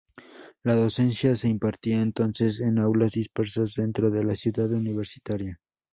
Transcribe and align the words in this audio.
La 0.63 0.73
docencia 0.73 1.35
se 1.35 1.47
impartía 1.47 2.01
entonces 2.01 2.59
en 2.59 2.79
aulas 2.79 3.11
dispersas, 3.11 3.75
dentro 3.75 4.09
de 4.09 4.23
la 4.23 4.35
Ciudad 4.35 4.71
Universitaria. 4.71 5.59